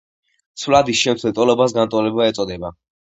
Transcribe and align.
ცვლადის 0.61 1.03
შემცველ 1.07 1.35
ტოლობას 1.41 1.77
განტოლება 1.79 2.27
ეწოდება. 2.31 2.73